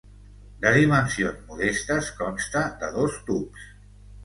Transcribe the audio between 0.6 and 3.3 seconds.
De dimensions modestes, consta de dos